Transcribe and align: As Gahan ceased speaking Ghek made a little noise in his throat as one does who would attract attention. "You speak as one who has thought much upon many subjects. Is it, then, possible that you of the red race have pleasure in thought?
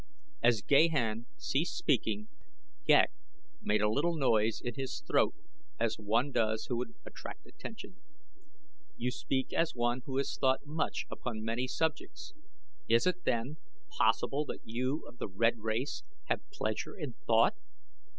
As 0.41 0.63
Gahan 0.63 1.27
ceased 1.37 1.77
speaking 1.77 2.27
Ghek 2.87 3.11
made 3.61 3.83
a 3.83 3.87
little 3.91 4.15
noise 4.15 4.59
in 4.59 4.73
his 4.73 5.01
throat 5.05 5.35
as 5.79 5.99
one 5.99 6.31
does 6.31 6.65
who 6.65 6.77
would 6.77 6.95
attract 7.05 7.45
attention. 7.45 7.97
"You 8.97 9.11
speak 9.11 9.53
as 9.53 9.75
one 9.75 10.01
who 10.07 10.17
has 10.17 10.35
thought 10.37 10.65
much 10.65 11.05
upon 11.11 11.43
many 11.43 11.67
subjects. 11.67 12.33
Is 12.89 13.05
it, 13.05 13.25
then, 13.25 13.57
possible 13.89 14.43
that 14.45 14.61
you 14.63 15.05
of 15.05 15.19
the 15.19 15.27
red 15.29 15.59
race 15.59 16.01
have 16.29 16.49
pleasure 16.51 16.97
in 16.97 17.13
thought? 17.27 17.53